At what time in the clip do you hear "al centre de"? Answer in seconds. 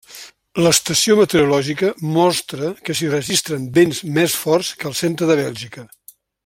4.93-5.41